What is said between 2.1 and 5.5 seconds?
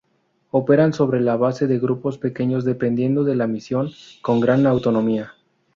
pequeños, dependiendo de la misión, con gran autonomía.